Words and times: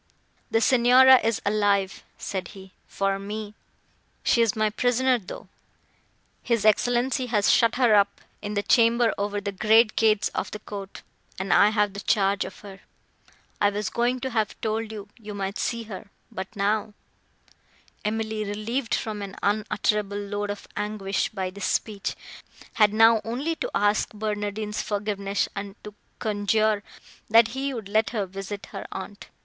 "The 0.49 0.61
Signora 0.61 1.19
is 1.19 1.43
alive," 1.45 2.01
said 2.17 2.47
he, 2.57 2.71
"for 2.87 3.19
me. 3.19 3.53
She 4.23 4.41
is 4.41 4.55
my 4.55 4.71
prisoner, 4.71 5.19
though; 5.19 5.47
his 6.41 6.65
Excellenza 6.65 7.27
has 7.27 7.51
shut 7.51 7.75
her 7.75 7.93
up 7.93 8.19
in 8.41 8.55
the 8.55 8.63
chamber 8.63 9.13
over 9.19 9.39
the 9.39 9.51
great 9.51 9.95
gates 9.95 10.29
of 10.29 10.49
the 10.49 10.57
court, 10.57 11.03
and 11.37 11.53
I 11.53 11.69
have 11.69 11.93
the 11.93 11.99
charge 11.99 12.45
of 12.45 12.61
her. 12.61 12.79
I 13.61 13.69
was 13.69 13.91
going 13.91 14.19
to 14.21 14.31
have 14.31 14.59
told 14.59 14.91
you, 14.91 15.07
you 15.19 15.35
might 15.35 15.59
see 15.59 15.83
her—but 15.83 16.55
now—" 16.55 16.95
Emily, 18.03 18.43
relieved 18.43 18.95
from 18.95 19.21
an 19.21 19.35
unutterable 19.43 20.17
load 20.17 20.49
of 20.49 20.67
anguish 20.75 21.29
by 21.29 21.51
this 21.51 21.65
speech, 21.67 22.15
had 22.73 22.91
now 22.91 23.21
only 23.23 23.55
to 23.57 23.69
ask 23.75 24.09
Barnardine's 24.15 24.81
forgiveness, 24.81 25.47
and 25.55 25.75
to 25.83 25.93
conjure, 26.17 26.81
that 27.29 27.49
he 27.49 27.71
would 27.71 27.87
let 27.87 28.09
her 28.09 28.25
visit 28.25 28.65
her 28.71 28.87
aunt. 28.91 29.27